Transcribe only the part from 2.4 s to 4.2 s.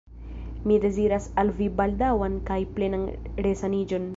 kaj plenan resaniĝon.